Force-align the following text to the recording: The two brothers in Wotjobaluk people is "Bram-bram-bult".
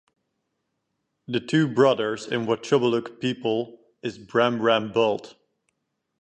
The 1.27 1.39
two 1.39 1.67
brothers 1.67 2.25
in 2.25 2.47
Wotjobaluk 2.47 3.19
people 3.19 3.77
is 4.01 4.17
"Bram-bram-bult". 4.17 5.35